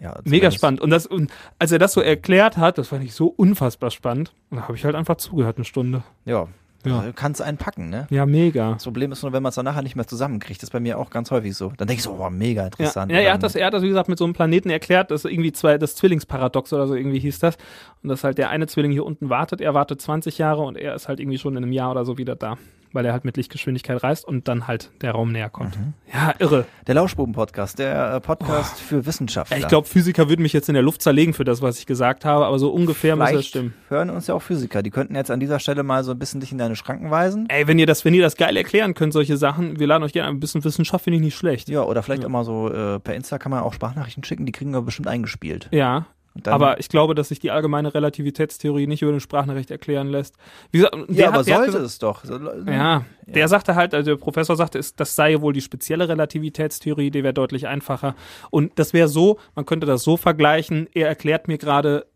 [0.00, 0.80] Ja, mega zumindest- spannend.
[0.80, 4.32] Und das, und als er das so erklärt hat, das fand ich so unfassbar spannend.
[4.50, 6.02] Und da habe ich halt einfach zugehört eine Stunde.
[6.24, 6.48] Ja.
[6.86, 7.00] Ja.
[7.00, 8.06] Du kannst einen packen, ne?
[8.10, 8.74] Ja, mega.
[8.74, 10.60] Das Problem ist nur, wenn man es dann nachher nicht mehr zusammenkriegt.
[10.60, 11.68] Das ist bei mir auch ganz häufig so.
[11.78, 13.10] Dann denke ich so, oh, mega Ja, interessant.
[13.10, 15.10] ja, er Und hat das, er hat das, wie gesagt, mit so einem Planeten erklärt,
[15.10, 17.56] das ist irgendwie zwei, das Zwillingsparadox oder so irgendwie hieß das.
[18.02, 20.94] Und dass halt der eine Zwilling hier unten wartet, er wartet 20 Jahre und er
[20.94, 22.58] ist halt irgendwie schon in einem Jahr oder so wieder da.
[22.94, 25.76] Weil er halt mit Lichtgeschwindigkeit reist und dann halt der Raum näher kommt.
[25.76, 25.94] Mhm.
[26.12, 26.64] Ja, irre.
[26.86, 29.58] Der Lauschbuben-Podcast, der äh, Podcast für Wissenschaftler.
[29.58, 32.24] Ich glaube, Physiker würden mich jetzt in der Luft zerlegen für das, was ich gesagt
[32.24, 33.74] habe, aber so ungefähr muss das Vielleicht stimmen.
[33.88, 34.82] hören uns ja auch Physiker.
[34.84, 37.48] Die könnten jetzt an dieser Stelle mal so ein bisschen dich in deine Schranken weisen.
[37.48, 40.12] Ey, wenn ihr das, wenn ihr das geil erklären könnt, solche Sachen, wir laden euch
[40.12, 41.68] gerne ein bisschen Wissenschaft, finde ich nicht schlecht.
[41.68, 44.52] Ja, oder vielleicht auch mal so äh, per Insta kann man auch Sprachnachrichten schicken, die
[44.52, 45.68] kriegen wir bestimmt eingespielt.
[45.72, 46.06] Ja.
[46.46, 50.34] Aber ich glaube, dass sich die allgemeine Relativitätstheorie nicht über den Sprachnachricht erklären lässt.
[50.72, 52.24] Wie gesagt, der ja, aber hat sollte gesagt- es doch.
[52.24, 52.64] Ne?
[52.66, 57.10] Ja, der sagte halt, also der Professor sagte, es, das sei wohl die spezielle Relativitätstheorie,
[57.10, 58.16] die wäre deutlich einfacher.
[58.50, 62.06] Und das wäre so, man könnte das so vergleichen, er erklärt mir gerade,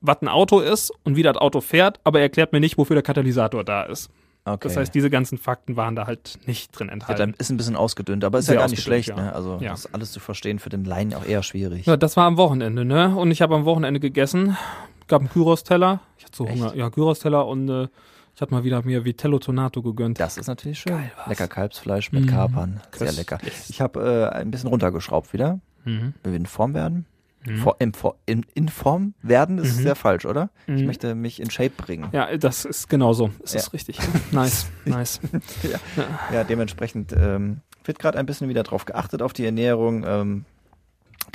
[0.00, 2.94] was ein Auto ist und wie das Auto fährt, aber er erklärt mir nicht, wofür
[2.96, 4.10] der Katalysator da ist.
[4.46, 4.68] Okay.
[4.68, 7.18] Das heißt, diese ganzen Fakten waren da halt nicht drin ja, enthalten.
[7.18, 9.08] dann ist ein bisschen ausgedünnt, aber ist Sehr ja gar nicht schlecht.
[9.08, 9.16] ja.
[9.16, 9.32] Ne?
[9.34, 9.72] Also Ja.
[9.72, 11.84] das alles zu verstehen für den Laien auch eher schwierig.
[11.86, 13.16] Ja, das war am Wochenende, ne?
[13.16, 14.56] Und ich habe am Wochenende gegessen.
[15.08, 16.00] Gab einen Gyros-Teller.
[16.18, 16.54] Ich hatte so Echt?
[16.60, 16.74] Hunger.
[16.76, 17.88] Ja, Gyros-Teller und äh,
[18.34, 20.20] ich habe mal wieder mir Vitello Tonato gegönnt.
[20.20, 20.92] Das ist natürlich schön.
[20.92, 21.28] Geil war's.
[21.28, 22.28] lecker Kalbsfleisch mit Mhm.
[22.28, 22.80] Kapern.
[22.92, 23.38] Sehr lecker.
[23.68, 25.58] Ich habe äh, ein bisschen runtergeschraubt wieder.
[25.84, 26.14] Mhm.
[26.22, 27.06] Wir in Form werden.
[27.46, 27.56] Mhm.
[27.58, 27.92] For, in,
[28.26, 29.82] in, in Form werden ist Mhm.
[29.82, 30.50] sehr falsch, oder?
[30.66, 30.86] Ich Mhm.
[30.86, 32.08] möchte mich in Shape bringen.
[32.12, 33.30] Ja, das ist genau so.
[33.40, 33.60] Das Ja.
[33.60, 33.98] ist richtig.
[34.32, 35.20] Nice, nice.
[36.32, 40.04] Ja, dementsprechend ähm, wird gerade ein bisschen wieder drauf geachtet auf die Ernährung.
[40.06, 40.44] Ähm,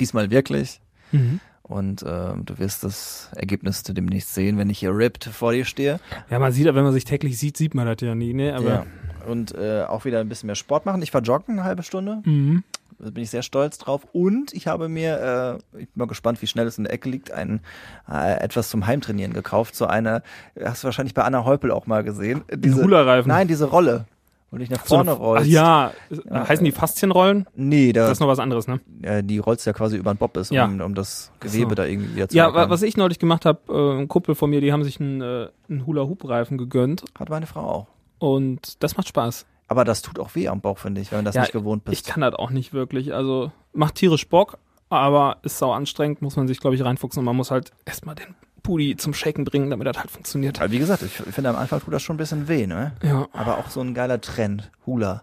[0.00, 0.80] diesmal wirklich.
[1.12, 1.40] Mhm.
[1.62, 6.00] Und ähm, du wirst das Ergebnis demnächst sehen, wenn ich hier ripped vor dir stehe.
[6.28, 8.54] Ja, man sieht, wenn man sich täglich sieht, sieht man das ja nie, ne?
[8.56, 8.86] Aber ja.
[9.26, 11.00] Und äh, auch wieder ein bisschen mehr Sport machen.
[11.00, 12.20] Ich war joggen eine halbe Stunde.
[12.24, 12.64] mhm.
[13.02, 14.06] Da bin ich sehr stolz drauf.
[14.12, 17.10] Und ich habe mir, äh, ich bin mal gespannt, wie schnell es in der Ecke
[17.10, 17.60] liegt, ein
[18.08, 19.74] äh, etwas zum Heimtrainieren gekauft.
[19.74, 20.22] So eine,
[20.62, 22.44] hast du wahrscheinlich bei Anna Heupel auch mal gesehen.
[22.54, 23.28] Diese, Hula-Reifen.
[23.28, 24.06] Nein, diese Rolle.
[24.52, 25.46] und dich nach So eine- vorne rollst.
[25.46, 25.92] Ach ja,
[26.30, 27.46] heißen die Faszienrollen?
[27.56, 28.80] Nee, da, Das ist noch was anderes, ne?
[29.02, 30.66] äh, die rollst ja quasi über den Bob ist, Ja.
[30.66, 31.74] um, um das Gewebe so.
[31.74, 34.50] da irgendwie wieder zu Ja, wa- was ich neulich gemacht habe, äh, ein Kumpel von
[34.50, 37.86] mir, die haben sich einen, äh, einen Hula-Hoop-Reifen gegönnt Hat meine Frau auch.
[38.18, 39.46] und das macht Spaß.
[39.72, 41.84] Aber das tut auch weh am Bauch, finde ich, wenn du das Ja, nicht gewohnt
[41.84, 41.98] bist.
[41.98, 43.14] Ich kann das auch nicht wirklich.
[43.14, 44.58] Also macht tierisch Bock,
[44.90, 48.14] aber ist sau anstrengend, muss man sich, glaube ich, reinfuchsen und man muss halt erstmal
[48.14, 50.60] den Pudi zum Shaken bringen, damit das halt funktioniert.
[50.60, 52.92] Aber wie gesagt, ich finde am Anfang tut das schon ein bisschen weh, ne?
[53.02, 54.70] Ja, Aber auch so ein geiler Trend.
[54.86, 55.22] Hula.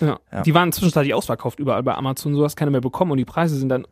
[0.00, 0.18] ja.
[0.32, 0.42] Ja.
[0.42, 3.56] Die waren zwischenzeitlich ausverkauft überall bei Amazon, so hast keiner mehr bekommen und die Preise
[3.56, 3.86] sind dann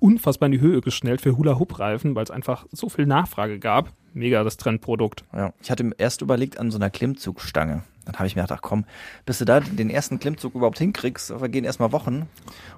[0.00, 3.90] unfassbar in die Höhe geschnellt für Hula-Hoop-Reifen, weil es einfach so viel Nachfrage gab.
[4.14, 5.24] Mega das Trendprodukt.
[5.32, 5.52] Ja.
[5.62, 7.82] Ich hatte erst überlegt an so einer Klimmzugstange.
[8.04, 8.84] Dann habe ich mir gedacht, ach komm,
[9.26, 12.22] bis du da den ersten Klimmzug überhaupt hinkriegst, vergehen erstmal Wochen.
[12.22, 12.28] Und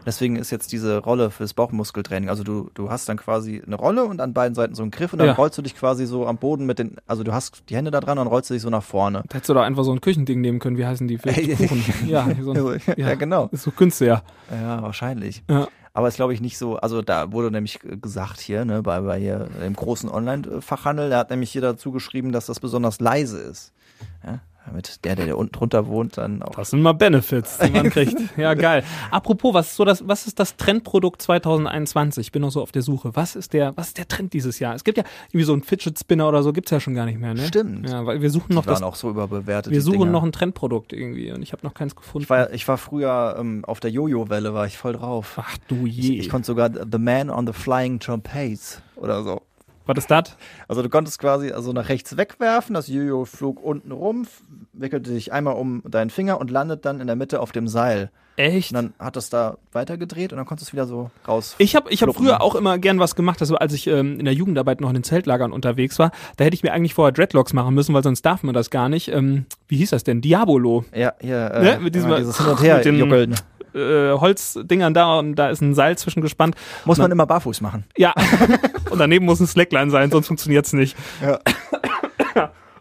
[0.07, 2.29] deswegen ist jetzt diese Rolle fürs Bauchmuskeltraining.
[2.29, 5.15] Also du, du hast dann quasi eine Rolle und an beiden Seiten so einen Griff
[5.15, 5.33] und dann Ja.
[5.33, 8.01] rollst du dich quasi so am Boden mit den, also du hast die Hände da
[8.01, 9.23] dran und rollst du dich so nach vorne.
[9.29, 10.77] Da hättest du doch einfach so ein Küchending nehmen können.
[10.77, 11.17] Wie heißen die?
[11.17, 11.84] Für Kuchen.
[12.07, 13.49] Ja, so ein, ja, genau.
[13.53, 14.23] Ist so Künstler.
[14.51, 15.43] Ja, wahrscheinlich.
[15.49, 15.69] Ja.
[15.93, 19.19] Aber ist, glaube ich, nicht so, also da wurde nämlich gesagt hier, ne, bei, bei
[19.19, 23.73] hier im großen Online-Fachhandel, da hat nämlich hier dazu geschrieben, dass das besonders leise ist.
[24.27, 26.55] Ja, damit der, der, der unten drunter wohnt, dann auch.
[26.55, 28.17] Das sind mal Benefits, die man kriegt.
[28.37, 28.83] Ja, geil.
[29.11, 32.27] Apropos, was ist so das, was ist das Trendprodukt 2021?
[32.29, 33.15] Ich bin noch so auf der Suche.
[33.15, 34.75] Was ist der, was ist der Trend dieses Jahr?
[34.75, 37.19] Es gibt ja irgendwie so einen Fidget Spinner oder so, gibt's ja schon gar nicht
[37.21, 37.47] mehr, ne?
[37.47, 37.89] Stimmt.
[37.89, 39.73] Ja, weil wir suchen noch Die waren das, auch so überbewertet.
[39.73, 40.11] wir suchen Dinger.
[40.13, 42.25] noch ein Trendprodukt irgendwie und ich habe noch keins gefunden.
[42.25, 45.35] Ich war, ich war früher ähm, auf der Jojo-Welle, war ich voll drauf.
[45.37, 46.19] Ach du je.
[46.19, 49.43] Ich konnte sogar The Man on the Flying Trapeze oder so.
[49.87, 50.37] Was ist das?
[50.69, 54.27] Also du konntest quasi also nach rechts wegwerfen, das Jojo flog unten rum,
[54.73, 58.11] wickelte sich einmal um deinen Finger und landet dann in der Mitte auf dem Seil.
[58.37, 58.73] Echt?
[58.73, 61.55] Und dann hat es da weitergedreht und dann konntest du es wieder so raus.
[61.59, 64.25] Ich habe ich hab früher auch immer gern was gemacht, also als ich ähm, in
[64.25, 67.53] der Jugendarbeit noch in den Zeltlagern unterwegs war, da hätte ich mir eigentlich vorher Dreadlocks
[67.53, 69.09] machen müssen, weil sonst darf man das gar nicht.
[69.09, 70.21] Ähm, wie hieß das denn?
[70.21, 70.85] Diabolo.
[70.95, 73.35] Ja, hier, äh, Ne, mit diesem- immer dieses Hin und Her mit den- juckeln.
[73.75, 76.55] Äh, Holzdingern da und da ist ein Seil zwischengespannt.
[76.85, 77.85] Muss man Na- immer barfuß machen.
[77.97, 78.13] Ja.
[78.91, 80.97] und daneben muss ein Slackline sein, sonst funktioniert's nicht.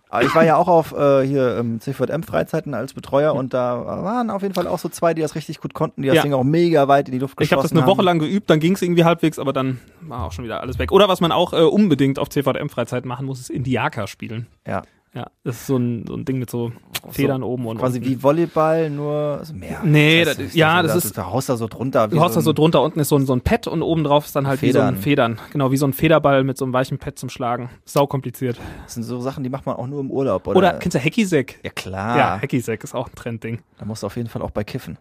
[0.09, 4.29] Aber ich war ja auch auf äh, hier ähm, CVM-Freizeiten als Betreuer und da waren
[4.29, 6.21] auf jeden Fall auch so zwei, die das richtig gut konnten, die das Ja.
[6.21, 8.05] Ding auch mega weit in die Luft Ich habe geschossen das eine Woche haben.
[8.05, 10.91] lang geübt, dann ging's irgendwie halbwegs, aber dann war auch schon wieder alles weg.
[10.91, 14.45] Oder was man auch äh, unbedingt auf CVM-Freizeiten machen muss, ist Indiaka spielen.
[14.67, 14.83] Ja,
[15.15, 16.71] Ja, das ist so ein, so ein Ding mit so
[17.11, 18.09] Federn oben und quasi unten.
[18.09, 19.81] wie Volleyball, nur also mehr.
[19.83, 22.09] Nee, das- nicht, ja, das du, ist- Du haust da so drunter.
[22.09, 24.03] wie Du haust da so drunter, unten ist so ein, so ein Pad und oben
[24.03, 25.35] drauf ist dann halt wie so ein Federn.
[25.35, 25.47] Federn.
[25.51, 27.69] Genau, wie so ein Federball mit so einem weichen Pad zum Schlagen.
[27.85, 28.59] Sau kompliziert.
[28.85, 30.47] Das sind so Sachen, die macht man auch nur im Urlaub.
[30.47, 31.59] Oder, Oder, kennst du Hacky-Sack?
[31.63, 33.59] ja klar, Ja, Hacky-Sack ist auch ein Trendding.
[33.77, 34.97] da musst du auf jeden Fall auch bei kiffen.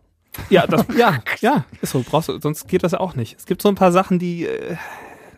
[0.51, 2.03] Ja, das, ja, ja, ist so.
[2.07, 3.37] Brauchst du, sonst geht das ja auch nicht.
[3.39, 4.45] Es gibt so ein paar Sachen, die.
[4.47, 4.77] Äh,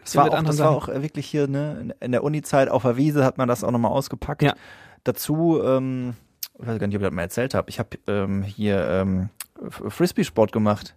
[0.05, 2.69] Das war, mit auch, anderen das war auch äh, wirklich hier, ne, in- der Uni-Zeit
[2.69, 4.43] auf der Wiese hat man das auch nochmal ausgepackt.
[4.43, 4.55] Ja.
[5.05, 6.15] Dazu, ähm,
[6.61, 9.29] ich weiß gar nicht, ob ich das mal erzählt habe, ich habe ähm, hier ähm,
[9.71, 10.95] Frisbee-Sport gemacht.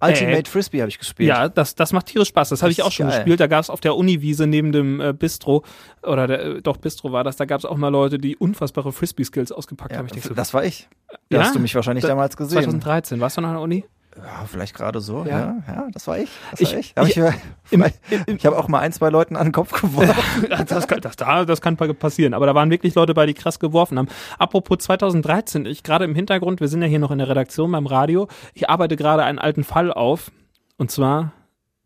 [0.00, 1.28] Ultimate Äh, Frisbee habe ich gespielt.
[1.28, 2.50] Ja, das, das macht tierisch Spaß.
[2.50, 3.18] Das habe ich auch schon geil.
[3.20, 3.40] gespielt.
[3.40, 5.64] Da gab es auf der Uniwiese neben dem äh, Bistro,
[6.02, 8.92] oder der, äh, doch Bistro war das, da gab es auch mal Leute, die unfassbare
[8.92, 10.06] Frisbee-Skills ausgepackt Ja, haben.
[10.06, 10.88] Ich denke so, das war ich.
[11.30, 11.44] Da Ja?
[11.44, 12.62] hast du mich wahrscheinlich Da- damals gesehen.
[12.62, 13.84] 2013, warst du noch an der Uni?
[14.16, 15.24] Ja, vielleicht gerade so.
[15.24, 15.38] Ja.
[15.38, 15.56] Ja.
[15.66, 16.30] ja, das war ich.
[16.52, 16.94] Das Ich- war ich.
[16.96, 17.16] Hab ich,
[17.70, 20.46] Im- ich, ich habe auch mal ein, zwei Leuten an den Kopf geworfen.
[20.68, 22.34] das, kann, das, da- das kann passieren.
[22.34, 24.08] Aber da waren wirklich Leute bei, die krass geworfen haben.
[24.38, 27.86] Apropos 2013, ich gerade im Hintergrund, wir sind ja hier noch in der Redaktion beim
[27.86, 28.28] Radio.
[28.54, 30.30] Ich arbeite gerade einen alten Fall auf.
[30.76, 31.32] Und zwar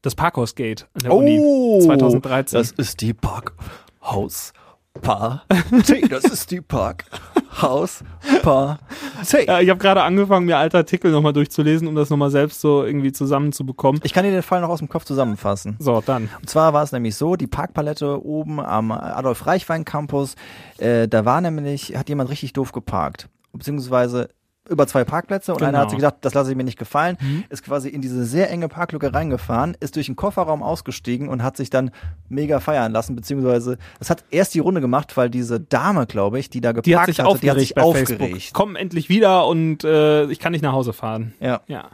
[0.03, 1.39] das Parkhausgate an der Uni.
[1.83, 2.57] 2013.
[2.59, 4.53] Oh, Das ist die Parkhaus
[5.01, 6.09] Party.
[6.09, 8.03] Das ist die Parkhaus
[8.43, 9.47] Party.
[9.47, 12.85] Ja, ich habe gerade angefangen, mir alte Artikel nochmal durchzulesen, um das nochmal selbst so
[12.85, 14.01] irgendwie zusammenzubekommen.
[14.05, 15.77] Ich kann dir den Fall noch aus dem Kopf zusammenfassen.
[15.79, 16.29] So, dann.
[16.41, 20.35] Und zwar war es nämlich so, die Parkpalette oben am Adolf-Reichwein-Campus,
[20.79, 23.29] äh, da war nämlich, hat jemand richtig doof geparkt.
[23.53, 24.29] Beziehungsweise
[24.69, 25.83] über zwei Parkplätze und einer Genau.
[25.83, 27.17] hat sich gedacht, das lasse ich mir nicht gefallen,
[27.49, 31.57] ist quasi in diese sehr enge Parklücke reingefahren, ist durch den Kofferraum ausgestiegen und hat
[31.57, 31.91] sich dann
[32.29, 36.51] mega feiern lassen, beziehungsweise das hat erst die Runde gemacht, weil diese Dame, glaube ich,
[36.51, 38.09] die da geparkt Die hat sich hatte, aufgeregt die hat sich aufgeregt.
[38.21, 38.53] Facebook.
[38.53, 41.35] Komm endlich wieder und äh, ich kann nicht nach Hause fahren.
[41.41, 41.61] Ja.
[41.67, 41.91] Ja.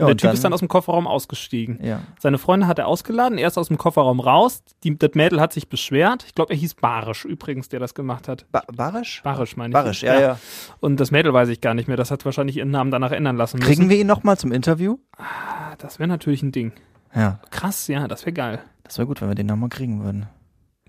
[0.00, 1.78] Ja der Typ ist dann aus dem Kofferraum ausgestiegen.
[1.82, 2.00] ja.
[2.18, 4.62] Seine Freundin hat er ausgeladen, er ist aus dem Kofferraum raus.
[4.84, 6.24] Die, das Mädel hat sich beschwert.
[6.26, 8.46] Ich glaube, er hieß Barisch übrigens, der das gemacht hat.
[8.50, 9.22] Ba Barisch?
[9.22, 9.74] Barisch meine ich.
[9.74, 10.38] Barisch, ja, ja.
[10.80, 11.96] Und das Mädel weiß ich gar nicht mehr.
[11.96, 13.68] Das hat wahrscheinlich ihren Namen danach ändern lassen müssen.
[13.72, 14.98] Kriegen wir ihn nochmal zum Interview?
[15.16, 16.72] Ah, Das wäre natürlich ein Ding.
[17.14, 18.60] Ja, Krass, ja, das wäre geil.
[18.84, 20.26] das wäre gut, wenn wir den nochmal kriegen würden.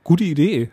[0.03, 0.71] Gute Idee.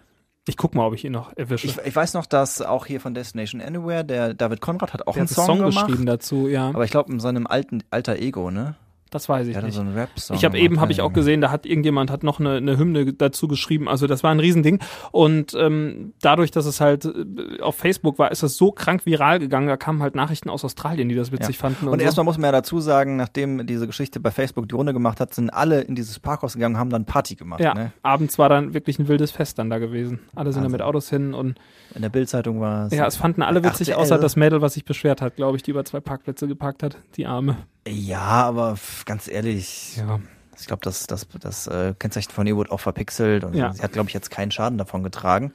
[0.49, 1.67] Ich guck mal, ob ich ihn noch erwische.
[1.67, 5.13] Ich, ich weiß noch, dass auch hier von Destination Anywhere, der David Konrad hat auch
[5.13, 5.87] der einen hat Song, Song gemacht.
[5.87, 6.69] geschrieben dazu, ja.
[6.69, 8.75] Aber ich glaube in seinem alten alter Ego, ne?
[9.11, 9.79] Das weiß ich hatte nicht.
[10.17, 10.35] so.
[10.35, 11.15] Ich habe eben, habe ich auch ja.
[11.15, 13.89] gesehen, da hat irgendjemand hat noch eine, eine Hymne dazu geschrieben.
[13.89, 14.81] Also das war ein Riesending.
[15.13, 19.39] Und ähm, dadurch, dass es halt äh, auf Facebook war, ist das so krank viral
[19.39, 19.69] gegangen.
[19.69, 21.87] Da kamen halt Nachrichten aus Australien, die das witzig fanden.
[21.87, 22.05] Und, Und so.
[22.05, 25.35] erstmal muss man ja dazu sagen, nachdem diese Geschichte bei Facebook die Runde gemacht hat,
[25.35, 27.61] sind alle in dieses Parkhaus gegangen und haben dann Party gemacht.
[27.61, 27.93] ja, Ne?
[28.03, 30.21] abends war dann wirklich ein wildes Fest dann da gewesen.
[30.35, 30.73] Alle sind da Wahnsinn.
[30.73, 31.59] mit Autos hin und
[31.95, 32.93] In der Bildzeitung war es.
[32.93, 34.03] ja, es fanden alle witzig, RTL.
[34.03, 36.99] außer das Mädel, was sich beschwert hat, glaube ich, die über zwei Parkplätze geparkt hat.
[37.17, 37.57] Die Arme.
[37.89, 40.21] Ja, aber ganz ehrlich, Ja.
[40.59, 43.73] ich glaube, das, das, das äh, Kennzeichen von ihr wurde auch verpixelt und Ja.
[43.73, 45.53] sie hat, glaube ich, jetzt keinen Schaden davon getragen.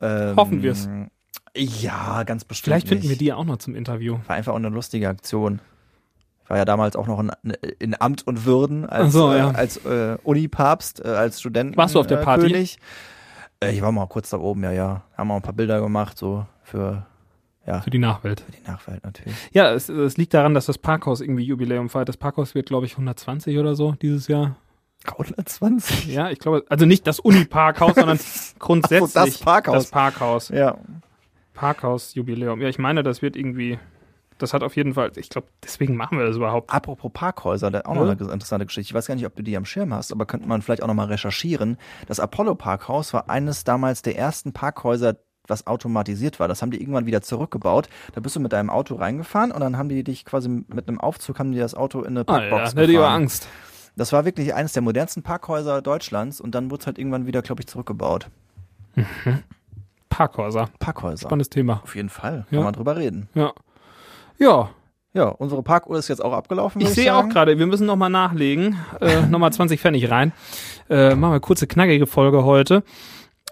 [0.00, 0.88] Ähm, Hoffen wir's.
[1.56, 2.64] Ja, ganz bestimmt.
[2.74, 3.20] Vielleicht finden wir nicht.
[3.20, 4.18] die ja auch noch zum Interview.
[4.26, 5.60] War einfach auch eine lustige Aktion.
[6.44, 7.30] Ich war ja damals auch noch in,
[7.78, 9.50] in Amt und Würden als, so, äh, ja.
[9.50, 11.76] als äh, Unipapst, äh, als Studenten.
[11.76, 12.46] Warst du auf der äh, Party?
[12.46, 12.78] König.
[13.62, 15.02] Äh, ich war mal kurz da oben, ja, ja.
[15.16, 17.04] Haben auch ein paar Bilder gemacht, so für,
[17.66, 18.40] ja, Für die Nachwelt.
[18.40, 19.34] für die Nachwelt natürlich.
[19.52, 22.08] Ja, es, es liegt daran, dass das Parkhaus irgendwie Jubiläum feiert.
[22.08, 24.56] Das Parkhaus wird, glaube ich, 120 oder so dieses Jahr.
[25.06, 26.06] 120?
[26.08, 28.18] Ja, ich glaube, also nicht das Uni-Parkhaus, sondern
[28.58, 29.74] grundsätzlich so, das Parkhaus.
[29.74, 30.48] Das Parkhaus.
[30.50, 30.76] Ja.
[31.54, 32.60] Parkhaus-Jubiläum.
[32.60, 33.78] Ja, ich meine, das wird irgendwie,
[34.38, 36.72] das hat auf jeden Fall, ich glaube, deswegen machen wir das überhaupt.
[36.72, 38.12] Apropos Parkhäuser, da auch noch Ja.
[38.12, 38.90] eine interessante Geschichte.
[38.90, 40.86] Ich weiß gar nicht, ob du die am Schirm hast, aber könnte man vielleicht auch
[40.88, 41.76] noch mal recherchieren.
[42.06, 45.16] Das Apollo Parkhaus war eines damals der ersten Parkhäuser,
[45.50, 46.48] was automatisiert war.
[46.48, 47.88] Das haben die irgendwann wieder zurückgebaut.
[48.14, 50.98] Da bist du mit deinem Auto reingefahren und dann haben die dich quasi mit einem
[51.00, 53.22] Aufzug haben die das Auto in eine Ah, ja, Parkbox hätte ich aber gefahren.
[53.22, 53.48] Angst.
[53.96, 57.42] Das war wirklich eines der modernsten Parkhäuser Deutschlands und dann wurde es halt irgendwann wieder,
[57.42, 58.28] glaube ich, zurückgebaut.
[60.08, 60.68] Parkhäuser.
[60.78, 61.22] Parkhäuser.
[61.28, 61.80] Spannendes Thema.
[61.82, 62.46] Auf jeden Fall.
[62.50, 62.58] Ja.
[62.58, 63.28] Kann man drüber reden.
[63.34, 63.52] Ja.
[64.38, 64.70] Ja,
[65.12, 66.80] Ja, unsere Parkuhr ist jetzt auch abgelaufen.
[66.80, 68.76] ich würd sehe auch gerade, wir müssen nochmal nachlegen.
[69.00, 70.32] Äh, nochmal 20 Pfennig rein.
[70.88, 72.82] Äh, machen wir eine kurze, knackige Folge heute.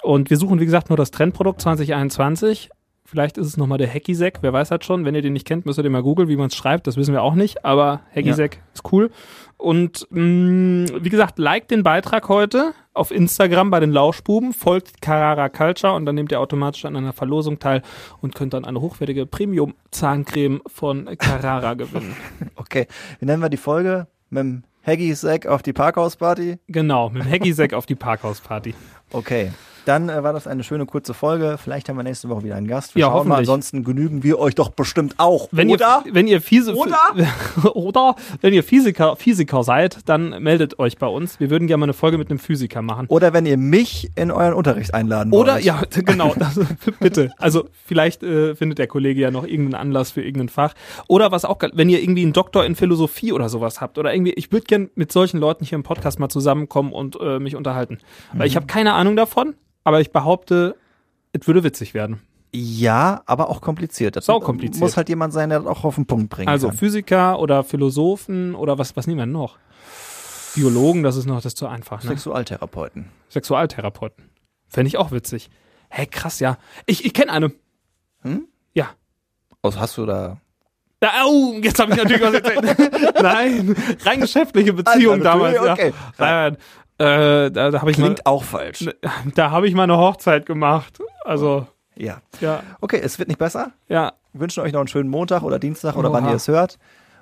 [0.03, 2.71] Und wir suchen, wie gesagt, nur das Trendprodukt 2021.
[3.05, 5.07] Vielleicht ist es nochmal der Hacky-Sack, wer weiß das schon.
[5.07, 6.87] Wenn ihr den nicht kennt, müsst ihr den mal googeln, wie man es schreibt.
[6.87, 9.11] Das wissen wir auch nicht, aber Hacky-Sack ist cool.
[9.57, 15.49] Und mh, wie gesagt, liked den Beitrag heute auf Instagram bei den Lauschbuben, folgt Carrara
[15.49, 17.81] Culture und dann nehmt ihr automatisch an einer Verlosung teil
[18.21, 22.15] und könnt dann eine hochwertige Premium-Zahncreme von Carrara gewinnen.
[22.57, 22.89] Okay,
[23.21, 24.07] wie nennen wir die Folge?
[24.29, 26.59] Mit dem Haggy Sack auf die Parkhausparty?
[26.67, 28.75] Genau, mit dem Hacky-Sack auf die Parkhausparty.
[29.13, 29.51] Okay.
[29.89, 31.57] Dann äh, war das eine schöne kurze Folge.
[31.57, 32.95] Vielleicht haben wir nächste Woche wieder einen Gast.
[32.95, 33.39] Wir Ja, schauen mal.
[33.39, 35.49] Ansonsten genügen wir euch doch bestimmt auch.
[35.51, 36.03] Wenn oder?
[36.05, 36.99] ihr, wenn ihr fiese, Oder?
[37.73, 41.41] oder wenn ihr Physiker, Physiker seid, dann meldet euch bei uns.
[41.41, 43.07] Wir würden gerne mal eine Folge mit einem Physiker machen.
[43.09, 45.45] oder wenn ihr mich in euren Unterricht einladen wollt.
[45.49, 46.61] Oder, ja, genau, das,
[47.01, 47.33] bitte.
[47.39, 50.75] Also vielleicht äh, findet der Kollege ja noch irgendeinen Anlass für irgendein Fach.
[51.07, 53.97] Oder was auch, wenn ihr irgendwie einen Doktor in Philosophie oder sowas habt.
[53.97, 57.39] Oder irgendwie, ich würde gern mit solchen Leuten hier im Podcast mal zusammenkommen und äh,
[57.39, 58.01] mich unterhalten.
[58.35, 60.77] Weil ich habe keine Ahnung davon, aber ich behaupte,
[61.33, 62.21] es würde witzig werden.
[62.53, 64.17] Ja, aber auch kompliziert.
[64.17, 64.81] Das Sau kompliziert.
[64.81, 66.77] Muss halt jemand sein, der das auch auf den Punkt bringen Also kann.
[66.79, 69.59] Physiker oder Philosophen oder was, was nehmen wir noch?
[70.55, 72.03] Biologen, das ist noch, das ist zu einfach.
[72.03, 72.09] Ne?
[72.11, 73.11] Sexualtherapeuten.
[73.29, 74.31] Sexualtherapeuten.
[74.67, 75.51] Fände ich auch witzig.
[75.91, 76.57] Hä, krass, ja.
[76.87, 77.53] Ich, ich kenne eine.
[78.23, 78.47] Hm?
[78.73, 78.91] Ja.
[79.63, 80.39] Was hast du da?
[81.01, 83.15] Da, oh, jetzt habe ich natürlich was erzählt.
[83.23, 85.59] Nein, rein geschäftliche Beziehung Alter, damals.
[85.61, 85.93] okay.
[86.19, 86.51] Ja.
[86.51, 86.57] Nein,
[86.99, 88.89] äh, da, da habe ich mal, Klingt auch falsch.
[89.35, 90.99] da habe ich mal eine Hochzeit gemacht.
[91.25, 92.19] Also, Ja.
[92.41, 93.73] ja, Okay, es wird nicht besser.
[93.89, 94.13] ja.
[94.35, 96.19] Wir wünschen euch noch einen schönen Montag oder Dienstag oder Oha.
[96.21, 96.79] wann ihr es hört.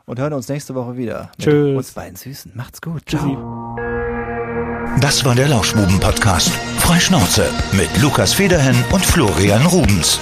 [0.06, 1.30] Und hören uns nächste Woche wieder.
[1.38, 1.76] Mit Tschüss.
[1.76, 2.52] uns beiden Süßen.
[2.54, 3.06] Macht's gut.
[3.06, 3.36] Tschüssi.
[5.00, 6.48] Das war der Lauschbuben-Podcast.
[6.78, 10.18] Freischnauze mit Lukas Federhen und Florian Rubens.